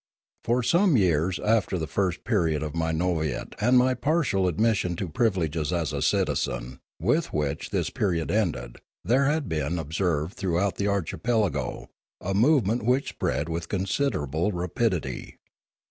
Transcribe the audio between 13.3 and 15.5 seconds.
with con siderable rapidity.